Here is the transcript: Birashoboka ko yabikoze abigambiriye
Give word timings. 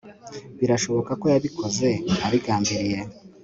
Birashoboka 0.59 1.11
ko 1.21 1.25
yabikoze 1.33 1.89
abigambiriye 2.25 2.99